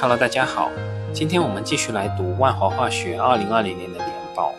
[0.00, 0.70] Hello，大家好，
[1.12, 4.54] 今天我们继续来读万华化学2020年的年报。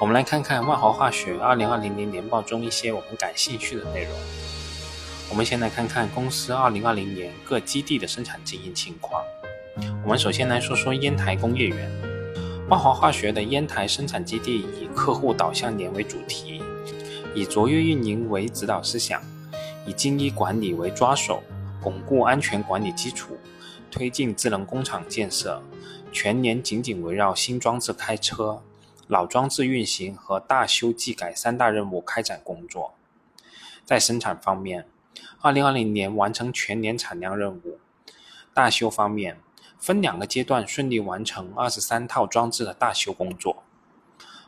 [0.00, 4.12] 我们来看看万华化学2020年年报中一些我们感兴趣的内容。
[5.28, 9.22] 我们先来看看公司2020年各基地的生产经营情况。
[10.02, 11.92] 我们首先来说说烟台工业园。
[12.70, 16.62] 万华化学的烟台生产基地以客户导向年为主题，
[17.34, 19.20] 以卓越运营为指导思想，
[19.86, 21.42] 以精益管理为抓手，
[21.82, 23.36] 巩固安全管理基础。
[23.94, 25.62] 推进智能工厂建设，
[26.10, 28.60] 全年紧紧围绕新装置开车、
[29.06, 32.94] 老装置运行和大修技改三大任务开展工作。
[33.84, 34.88] 在生产方面
[35.42, 37.78] ，2020年完成全年产量任务。
[38.52, 39.38] 大修方面，
[39.78, 43.62] 分两个阶段顺利完成23套装置的大修工作。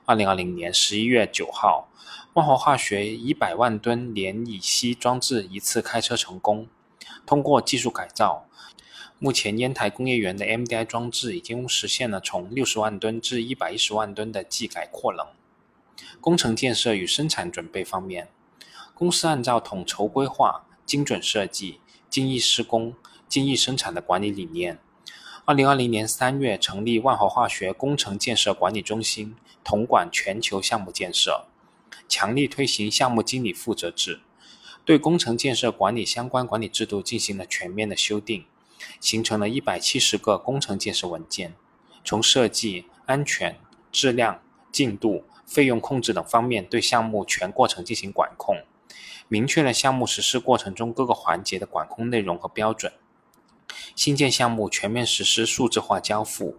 [0.06, 1.88] 2020年11月9号，
[2.32, 6.66] 万华化学以百万吨联乙烯装置一次开车成功，
[7.24, 8.42] 通过技术改造。
[9.18, 15.26] 目前，烟台工业园的 MDI 装置已经实现了从六十万吨至一百一十万吨的技改扩能。
[16.20, 18.28] 工程建设与生产准备方面，
[18.92, 22.94] 公司按照统筹规划、精准设计、精益施工、
[23.26, 24.78] 精益生产的管理理念，
[25.46, 31.46] 二零二零年三月成立万华化学工程建设管理中心，统管全球项目建设，
[32.06, 34.20] 强力推行项目经理负责制，
[34.84, 38.44] 对工程建设管理相关管理制度进行了全面的修订。
[39.00, 41.54] 形成了一百七十个工程建设文件，
[42.04, 43.58] 从设计、安全、
[43.90, 48.64] 质量、进度、费用控制等方面对项目全过程进行管控，
[49.28, 52.92] 明确了项目实施过程中各个环节的管控内容和标准。
[53.94, 56.56] 新建项目全面实施数字化交付，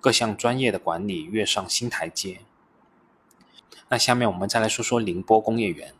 [0.00, 2.40] 各项专业的管理跃上新台阶。
[3.88, 5.94] 那下面我们再来说说宁波工业园。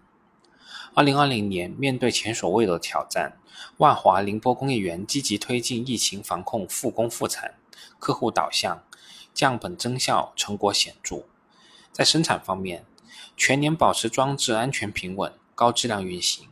[0.94, 3.38] 二零二零年，面对前所未有的挑战，
[3.78, 7.54] 万华宁波工业园积极推进疫情防控，复工复产，
[7.98, 8.84] 客户导向，
[9.32, 11.25] 降本增效，成果显著。
[11.92, 12.84] 在生产方面，
[13.38, 16.48] 全年保持装置安全平稳、高质量运行。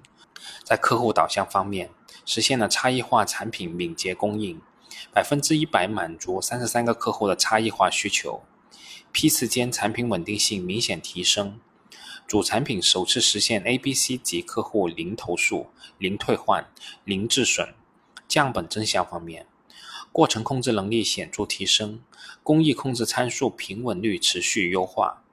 [0.64, 1.90] 在客户导向方面，
[2.24, 4.58] 实现了差异化产品敏捷供应，
[5.12, 8.42] 百分之一百满足三十三个客户的差异化需求，
[9.12, 11.60] 批次间产品稳定性明显提升。
[12.30, 15.66] 主产品首次实现 A、B、C 级客户零投诉、
[15.98, 16.64] 零退换、
[17.02, 17.74] 零质损，
[18.28, 19.48] 降本增效方面，
[20.12, 22.00] 过程控制能力显著提升，
[22.44, 25.24] 工艺控制参数平稳率持续优化。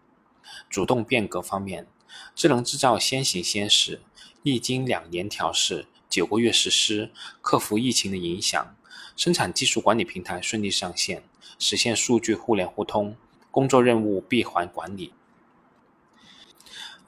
[0.71, 1.85] 主动变革方面，
[2.33, 4.01] 智能制造先行先试，
[4.41, 8.75] 历经两年调试、九个月实施，克服疫情的影响，
[9.15, 11.23] 生产技术管理平台顺利上线，
[11.59, 13.15] 实现数据互联互通，
[13.51, 15.13] 工作任务闭环管理。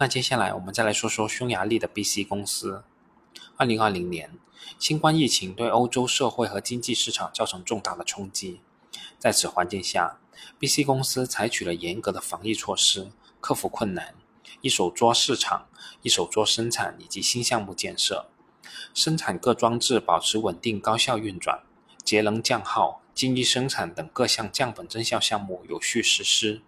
[0.01, 2.83] 那接下来我们再来说说匈牙利的 BC 公司。
[3.57, 4.31] 二零二零年，
[4.79, 8.61] 新冠疫情对欧洲社会和经济市场造成重大的冲击。
[9.17, 10.17] 在此环境下
[10.57, 13.11] ，BC 公司采取了严格的防疫措施，
[13.41, 14.15] 克服困难，
[14.61, 15.67] 一手抓市场，
[16.01, 18.29] 一手抓生产以及新项目建设，
[18.93, 21.63] 生产各装置保持稳定高效运转，
[22.05, 26.61] 节能降耗、精益生产等各项降本增效项目有序实施。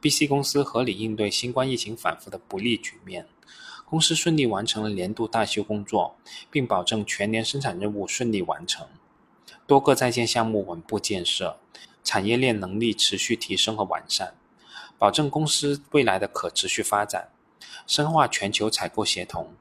[0.00, 3.26] BC 公司合理应对新冠疫情反复的不利局面，
[3.84, 6.16] 公司顺利完成了年度大修工作，
[6.52, 8.86] 并保证全年生产任务顺利完成，
[9.66, 11.58] 多个在建项目稳步建设，
[12.04, 14.34] 产业链能力持续提升和完善，
[14.98, 17.30] 保证公司未来的可持续发展，
[17.84, 19.54] 深化全球采购协同，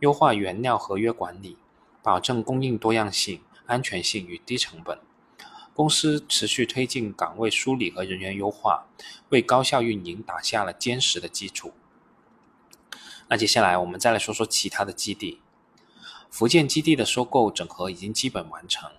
[0.00, 1.58] 优化原料合约管理，
[2.02, 4.98] 保证供应多样性、安全性与低成本。
[5.74, 8.86] 公司持续推进岗位梳理和人员优化，
[9.30, 11.72] 为高效运营打下了坚实的基础。
[13.28, 15.40] 那接下来我们再来说说其他的基地。
[16.30, 18.90] 福建基地的收购整合已经基本完成，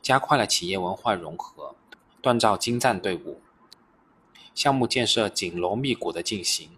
[0.00, 1.74] 加快了企业文化融合，
[2.22, 3.40] 锻造精湛队伍。
[4.54, 6.70] 项目建设紧锣密鼓的进行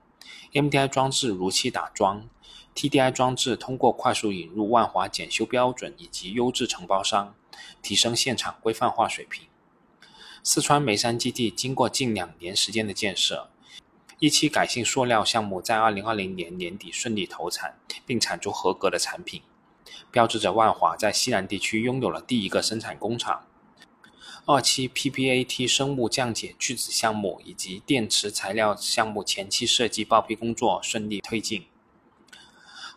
[0.55, 2.27] ，MDI 装置如期打桩
[2.75, 7.35] ，TDI 装置通过快速引入万华检修标准以及优质承包商。
[7.81, 9.47] 提升现场规范化水平。
[10.43, 13.49] 四川眉山基地经过近两年时间的建设，
[14.19, 19.43] 一期改性塑料项目在二零二零年年底顺利投产，并产出合格的产品，
[20.11, 23.47] 标志着万华在西南地区拥有了第一个生产工厂。
[24.47, 31.65] 二期 PPAT 生物降解聚酯项目以及电池材料项目前期设计报批工作顺利推进。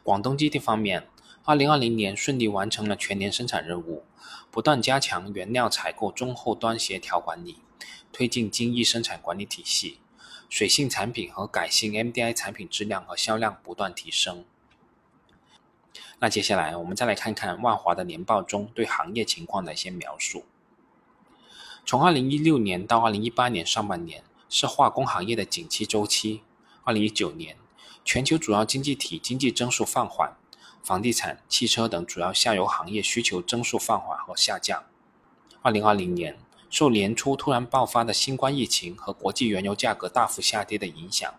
[0.04, 1.08] 广东基地方面。
[1.46, 4.04] 二零二零年顺利完成了全年生产任务，
[4.52, 7.60] 不断加强原料采购中后端协调管理，
[8.12, 10.02] 推进精益生产管理体系，
[10.50, 14.44] 水性产品和改性 MDI 产品质量和销量不断提升。
[16.20, 20.44] 那接下来我们再来看看万华的年报中对行业情况的一些描述。
[21.90, 26.42] 从2016年到2018年上半年是化工行业的景气周期。
[26.84, 27.56] 2019年，
[28.04, 30.36] 全球主要经济体经济增速放缓，
[30.84, 34.84] 房地产、汽车等主要下游行业需求增速放缓和下降。
[35.64, 36.38] 2020年，
[36.70, 41.34] 受年初突然爆发的新冠疫情和国际原油价格大幅下跌的影响，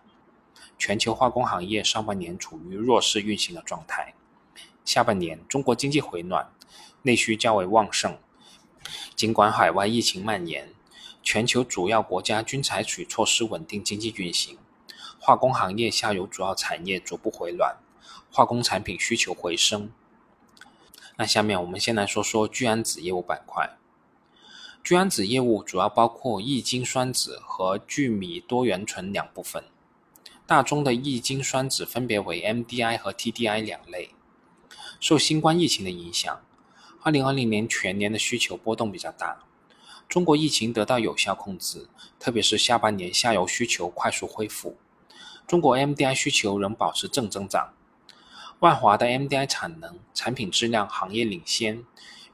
[0.79, 4.15] 全球化工行业上半年处于弱势运行的状态。
[4.83, 6.51] 下半年，中国经济回暖，
[7.03, 8.17] 内需较为旺盛。
[9.15, 10.73] 尽管海外疫情蔓延，
[11.21, 14.57] 全球主要国家均采取措施稳定经济运行，
[15.19, 17.77] 化工行业下游主要产业逐步回暖，
[18.31, 19.91] 化工产品需求回升。
[21.17, 23.77] 那下面我们先来说说聚氨酯业务板块。
[24.81, 29.65] 聚氨酯业务主要包括异晶酸酯和聚醚多元醇两部分，
[30.47, 34.11] 大宗的异晶酸酯分别为 MDI 和 TDI 两类。
[35.01, 36.41] 受新冠疫情的影响。
[37.01, 39.43] 二零二零年全年的需求波动比较大，
[40.09, 41.87] 中国疫情得到有效控制，
[42.19, 44.75] 特别是下半年下游需求快速恢复，
[45.47, 47.73] 中国 MDI 需求仍保持正增长。
[48.59, 51.85] 万华的 MDI 产能、产品质量行业领先，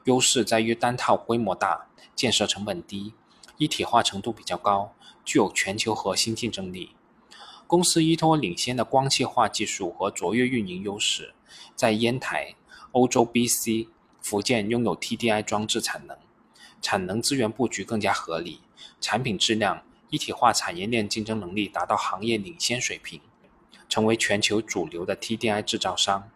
[0.02, 1.86] 优势在于单套规模大、
[2.16, 3.14] 建设成本低、
[3.58, 4.92] 一体化程度比较高，
[5.24, 6.96] 具有全球核心竞争力。
[7.68, 11.34] 公司依托领先的光气化技术和卓越运营优势，
[11.76, 12.56] 在烟台、
[12.90, 13.86] 欧洲 BC。
[14.28, 16.18] 福建拥有 TDI 装置产能，
[16.82, 18.60] 产能资源布局更加合理，
[19.00, 23.20] 产品质量一体化产业链竞争能力达到行业领先水平，
[23.88, 26.28] 成为全球主流的 TDI 制造商。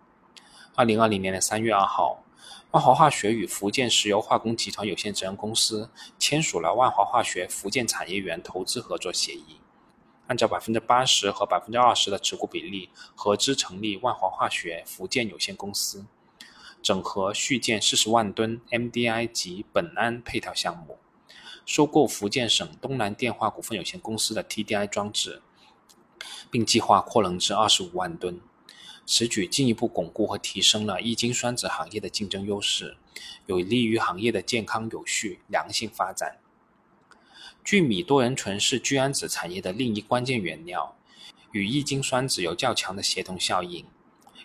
[0.77, 2.23] 二零二零年的三月二号，
[2.71, 9.59] 万华化学与福建石油化工集团有限责任公司签署了万华化学福建产业园投资合作协议，
[10.29, 16.07] 按照百分之八十和百分之二十的持股比例合资成立万华化学福建有限公司。
[16.83, 20.99] 整合续建四十万吨 MDI 及苯胺配套项目，
[21.67, 25.43] 收购福建省东南电化股份有限公司的 TDI 装置，
[26.51, 28.41] 并计划扩能至二十五万吨。
[29.07, 32.97] 此举进一步巩固和提升了异晶酸酯行业的竞争优势，
[33.47, 36.39] 有利于行业的健康有序、良性发展。
[37.65, 40.97] 聚米多元醇是聚氨酯产业的另一关键原料，
[41.51, 43.85] 与异晶酸酯有较强的协同效应。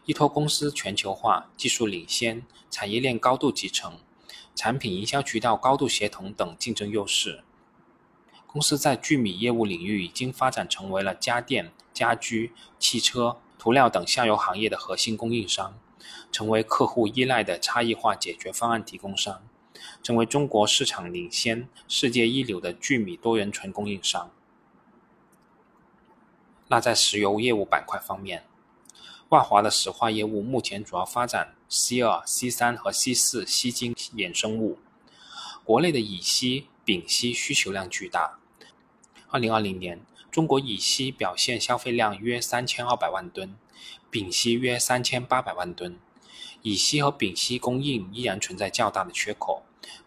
[0.06, 4.00] 依托公司全球化、技术领先、产业链高度集成、
[4.56, 7.44] 产品营销渠道高度协同等竞争优势，
[8.46, 15.78] 公司在聚米业务领域已经发展成为了家电、家居、汽车、涂料等下游行业的核心供应商，
[16.31, 19.42] 成为客户依赖的差异化解决方案提供商，
[20.04, 24.31] 成为中国市场领先、世界一流的聚米多元醇供应商。
[26.68, 28.44] 那在石油业务板块方面，
[29.35, 34.79] 万华的石化业务目前主要发展 C 二、C 三和 C 四烯烃衍生物。
[35.65, 38.39] 国内的乙烯、丙烯需求量巨大。
[39.27, 39.99] 二零二零年，
[40.31, 43.57] 中国乙烯表现消费量约三千二百万吨，
[44.09, 45.99] 丙烯约三千八百万吨。
[46.61, 49.63] 乙烯和丙烯供应依然存在较大的缺口，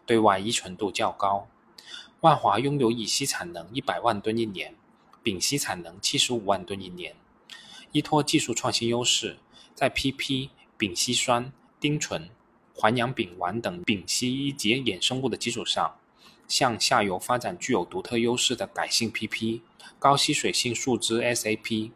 [0.06, 1.46] 对外依存度较高。
[2.20, 4.74] 万华拥有乙烯产能一百万吨一年，
[5.22, 7.14] 丙烯产能七十五万吨一年。
[7.92, 9.38] 依托技术创新优势，
[9.74, 12.28] 在 PP、丙烯酸、丁醇、
[12.74, 15.96] 环氧丙烷等丙烯一级衍生物的基础上，
[16.46, 19.62] 向下游发展具有独特优势的改性 PP、
[19.98, 21.90] 高吸水性树脂 SAP、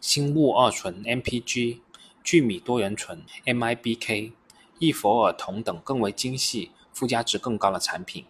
[0.00, 1.80] 新木二醇 MPG、
[2.22, 4.32] 聚米多元醇 MIBK、
[4.78, 8.24] 异氟尔酮等更为精细、附加值更高的产品，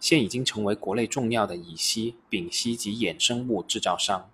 [0.00, 4.28] 现已经成为国内重要的乙烯、丙烯及衍生物制造商。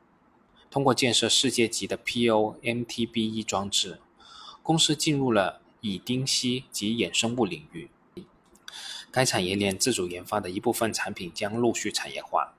[0.75, 4.01] 通过建设世界级的 PO-MTBE 装置，
[4.61, 7.91] 公司进入了乙丁烯及衍生物领域。
[9.13, 12.55] 该产业链自主研发的一部分产品将陆续产业化。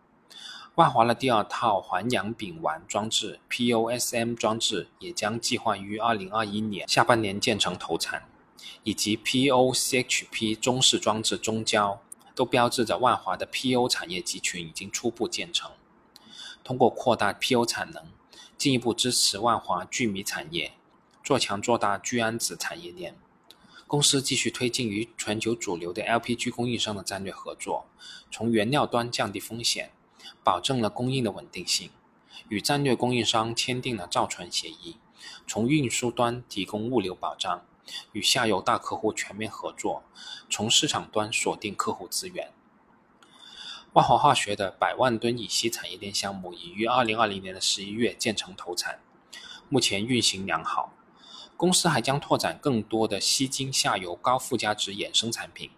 [0.76, 8.24] 万华的第二套环氧丙烷装置 POSM 装置也将计划于2021年下半年建成投产，
[8.84, 12.02] 以及 PO-CHP 中式装置中焦，
[12.34, 15.70] 都标志着万华的 PO 产业集群已经初步建成。
[16.66, 18.08] 通过扩大 PO 产能，
[18.58, 20.72] 进一步支持万华聚醚产业，
[21.24, 23.16] 做强做大聚氨酯产业链。
[23.86, 27.86] 公司继续推进与全球主流的 LPG 供应商的战略合作，
[28.32, 29.92] 从原料端降低风险，
[30.44, 31.92] 保证了供应的稳定性。
[32.50, 34.98] 与战略供应商签订了造船协议，
[35.46, 37.64] 从运输端提供物流保障，
[38.12, 40.02] 与下游大客户全面合作，
[40.50, 42.52] 从市场端锁定客户资源。
[43.96, 49.00] 万华化学的百万吨乙烯产业链项目已于二零二零年的十一月建成投产，
[49.70, 50.92] 目前运行良好。
[51.56, 55.70] 公司还将拓展更多的烯烃下游高附加值衍生产品，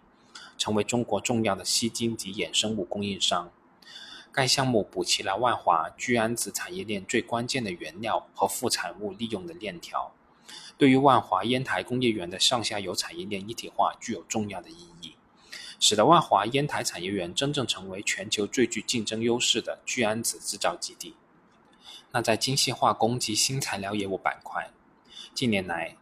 [0.56, 3.52] 成为中国重要的烯烃及衍生物供应商。
[4.32, 10.12] 该项目补齐了万华聚氨酯产业链最关键的原料和副产物利用的链条，
[10.76, 14.97] 对于万华烟台工业园的上下游产业链一体化具有重要的意义，
[15.80, 21.14] 使得万华烟台产业园真正成为全球最具竞争优势的聚氨酯制造基地。
[22.10, 24.70] 那在精细化工及新材料业务板块，
[25.34, 25.96] 近年来，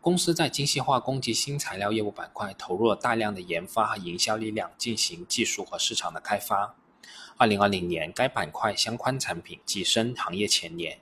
[0.00, 6.76] 公司在精细化工及新材料业务板块投入了大量的研发和营销力量，进行技术和市场的开发。
[7.36, 11.00] 二零二零年，该板块相关产品跻身行业前列。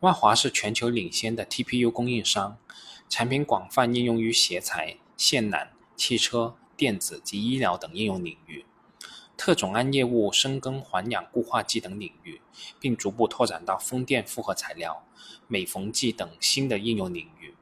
[0.00, 2.58] 万华是全球领先的 TPU 供应商，
[3.08, 8.64] 产品广泛应用于鞋材、线缆、汽车、电子及医疗等应用领域。
[9.36, 12.40] 特种胺业务深耕环氧固化剂等领域，
[12.80, 15.04] 并逐步拓展到风电复合材料、
[15.46, 17.54] 美缝剂等新的应用领域。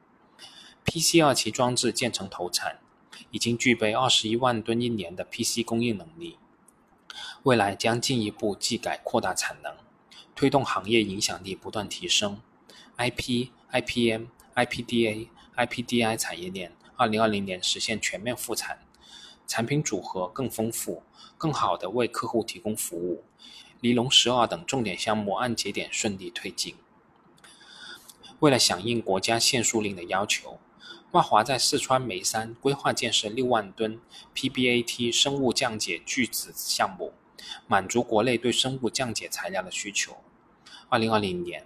[0.85, 2.79] PC 二期装置建成投产，
[3.31, 6.37] 已经具备二十一万吨一年的 PC 供应能力。
[7.43, 9.75] 未来将进一步技改扩大产能，
[10.33, 12.41] 推动行业影响力不断提升。
[12.97, 18.79] IP、IPM、IPDA、IPDI 产业链二零二零年实现全面复产，
[19.47, 21.03] 产品组合更丰富，
[21.37, 23.23] 更好地为客户提供服务。
[23.81, 26.75] 离龙十二等重点项目按节点顺利推进。
[28.39, 30.59] 为了响应国家限塑令的要求。
[31.11, 34.01] 万华在四川眉山规划建设六万吨
[34.35, 37.13] PBAT 生物降解聚酯项目，
[37.67, 40.17] 满足国内对生物降解材料的需求。
[40.89, 41.65] 二零二零年，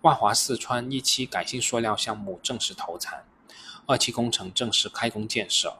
[0.00, 3.26] 万华四川一期改性塑料项目正式投产，
[3.84, 5.76] 二期工程正式开工建设。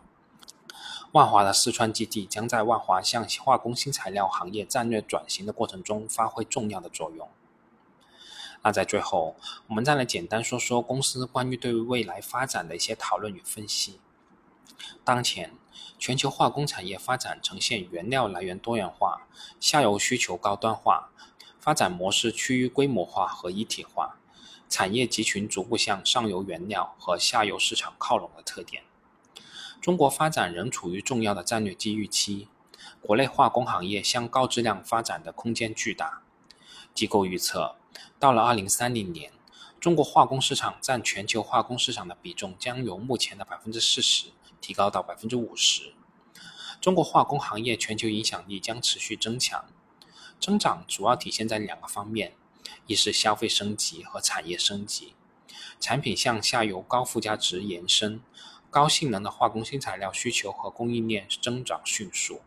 [1.17, 7.27] 万华的四川基地将在万华向化工新材料行业战略转型的过程中发挥重要的作用。
[8.63, 9.35] 那在最后，
[9.69, 13.99] 我们再来简单说说公司关于对未来发展的一些讨论与分析。
[15.05, 15.55] 当前，
[15.99, 19.27] 全球化工产业发展呈现原料来源多元化、
[19.59, 21.09] 下游需求高端化、
[21.59, 24.19] 发展模式趋于规模化和一体化，
[24.69, 28.83] 产业集群逐步向上游原料和下游市场靠拢的特点。
[29.87, 32.49] 中国发展仍处于重要的战略机遇期，
[33.01, 36.23] 国内化工行业向高质量发展的空间巨大。
[36.93, 37.77] 机构预测。
[38.19, 39.31] 到了二零三零年，
[39.79, 45.95] 中国化工市场占全球化工市场的比重将由目前的百分之四十提高到百分之五十。
[46.81, 49.67] 中国化工行业全球影响力将持续增强，
[50.41, 52.35] 增长主要体现在两个方面：
[52.89, 55.15] 一是消费升级和产业升级，
[55.79, 58.21] 产品向下游高附加值延伸，
[58.77, 62.43] 高性能的化工新材料需求和供应链增长迅速；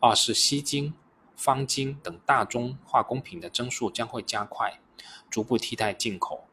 [0.00, 0.94] 二是硒晶。
[1.36, 4.80] 方晶等大宗化工品的增速将会加快，
[5.28, 6.48] 逐步替代进口。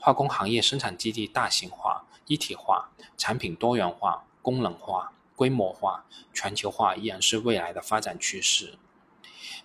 [0.00, 8.76] 化工行业生产基地大型化、一体化、产品多元化、功能化、规模化、全球化依然是未来的发展趋势。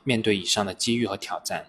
[0.03, 1.65] 面对以上的机遇和挑战，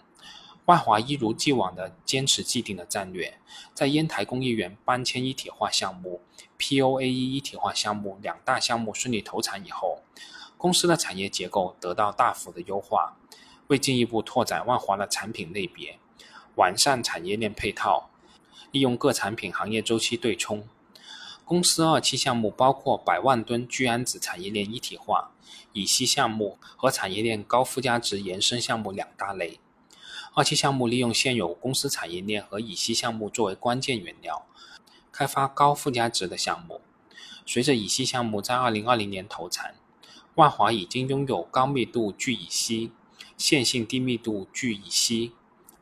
[0.66, 3.38] 万华一如既往地坚持既定的战略，
[3.72, 6.20] 在烟台工业园搬迁一体化项目、
[6.58, 10.02] POAE 一体化项目两大项目顺利投产以后。
[10.58, 13.16] 公司的产业结构得到大幅的优化，
[13.66, 15.98] 为进一步拓展万华的产品类别，
[16.54, 18.08] 完善产业链配套，
[18.72, 20.66] 利用各产品行业周期对冲。
[21.44, 25.30] 公司二期项目包括百万吨聚氨酯产业链一体化、
[25.74, 29.60] 乙烯项目和产业链高附加值延伸项目两大类。
[30.34, 34.46] 二期项目利用现有公司产业链和乙烯项目作为关键原料，
[35.16, 36.82] 开发高附加值的项目。
[37.46, 39.76] 随着乙烯项目在二零二零年投产。
[40.34, 42.92] 万华已经拥有高密度聚乙烯、
[43.38, 45.32] 线性低密度聚乙烯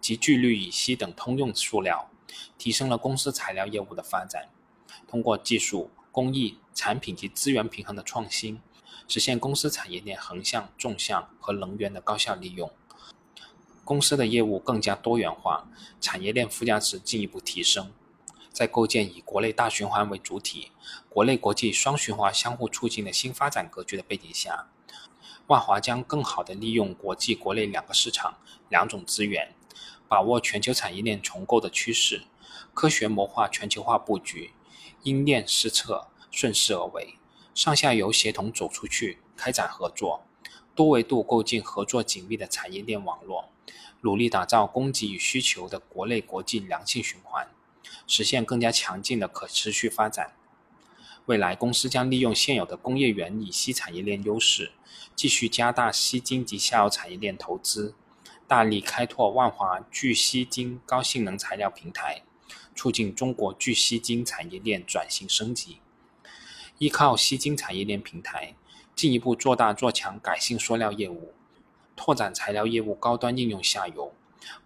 [0.00, 2.09] 及聚氯乙烯等通用塑料，
[2.57, 4.50] 提升了公司材料业务的发展。
[5.09, 8.61] 通过技术、工艺、产品及资源平衡的创新，
[9.09, 12.71] 实现公司产业链横向、纵向和能源的高效利用，
[13.85, 15.67] 公司的业务更加多元化，
[16.00, 17.91] 产业链附加值进一步提升。
[18.54, 20.70] 在构建以国内大循环为主体、
[21.08, 24.68] 国内国际双循环相互促进的新发展格局的背景下，
[25.49, 29.56] 万华将更好地利用国际、国内两个市场、两种资源，
[30.06, 32.23] 把握全球产业链重构的趋势，
[32.73, 34.52] 科学谋划全球化布局，
[35.02, 37.18] 因链施策，顺势而为，
[37.56, 40.23] 上下游协同走出去，开展合作，
[40.76, 43.50] 多维度构建合作紧密的产业链网络，
[44.02, 47.49] 努力打造供给与需求的国内国际良性循环。
[48.06, 50.34] 实现更加强劲的可持续发展。
[51.26, 54.73] 未来，公司将利用现有的工业园乙烯产业链优势，
[55.16, 57.94] 继续加大硒晶及下游产业链投资，
[58.46, 62.23] 大力开拓万华聚烯晶高性能材料平台，
[62.75, 65.78] 促进中国聚烯晶产业链转型升级。
[66.76, 68.54] 依靠硒晶产业链平台，
[68.94, 71.32] 进一步做大做强改性塑料业务，
[71.96, 74.12] 拓展材料业务高端应用下游，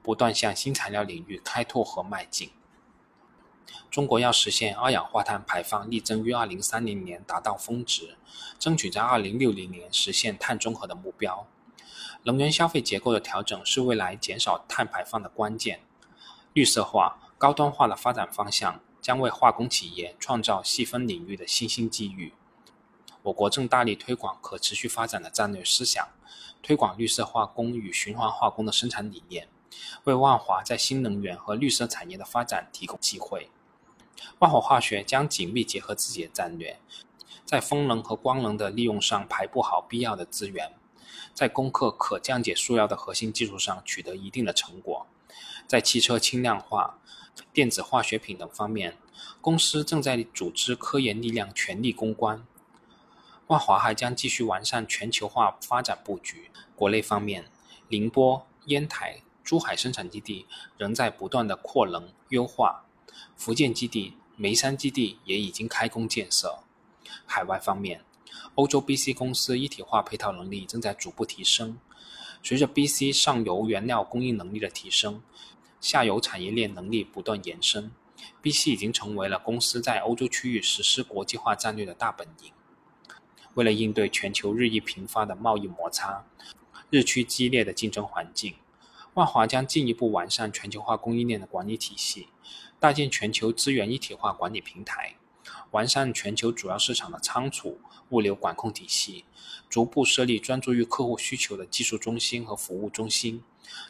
[0.03, 2.51] 不断向新材料领域开拓和迈进。
[3.91, 8.17] 中国要实现二氧化碳排放力争于二零三零年达到峰值，
[8.59, 11.47] 争取在二零六零年实现碳中和的目标。
[12.25, 15.81] 能源消费结构的调整是未来减少碳排放的关键。
[16.53, 22.35] 绿色化、高端化的发展方向将为化工企业创造细分领域的新兴机遇。
[23.23, 26.09] 我国正大力推广可持续发展的战略思想，
[26.63, 29.49] 推广绿色化工与循环化工的生产理念，
[30.05, 33.51] 为万华在新能源和绿色产业的发展提供机会。
[34.39, 36.79] 万华化学将紧密结合自己的战略，
[37.45, 40.73] 在风能和光能的利用上排布好必要的资源，
[41.35, 45.07] 在攻克可降解塑料的核心技术上取得一定的成果，
[45.67, 46.99] 在汽车轻量化、
[47.53, 48.97] 电子化学品等方面，
[49.41, 52.47] 公司正在组织科研力量全力攻关。
[53.47, 56.51] 万华还将继续完善全球化发展布局。
[56.77, 57.47] 国内方面，
[57.89, 60.47] 宁波、烟台、珠海生产基地
[60.77, 62.85] 仍在不断的扩能优化。
[63.37, 66.61] 福建基地、眉山基地也已经开工建设。
[67.25, 68.05] 海外方面，
[68.55, 71.79] 欧洲 BC 公司一体化配套能力正在逐步提升。
[72.43, 75.23] 随着 BC 上游原料供应能力的提升，
[75.81, 77.91] 下游产业链能力不断延伸
[78.43, 82.53] ，BC 已经成为了公司在欧洲区域实施国际化战略的大本营。
[83.55, 86.25] 为了应对全球日益频发的贸易摩擦、
[86.91, 88.55] 日趋激烈的竞争环境，
[89.15, 92.29] 万华将进一步完善全球化供应链的管理体系。
[92.81, 95.15] 搭建全球资源一体化管理平台，
[95.73, 97.81] 完善全球主要市场的仓储
[98.11, 99.25] 物流管控体系，
[99.69, 103.43] 逐步设立专注于客户需求的技术中心和服务中心，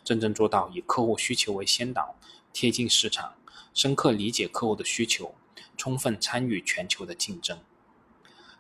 [0.03, 2.15] 真正做到以客户需求为先导，
[2.53, 3.35] 贴近市场，
[3.75, 5.35] 深刻理解客户的需求，
[5.77, 7.59] 充分参与全球的竞争。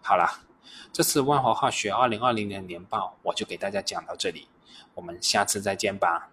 [0.03, 0.45] 好了，
[0.93, 4.47] 这次万华化学二零二零年年报我就给大家讲到这里，
[4.95, 6.31] 我们下次再见吧。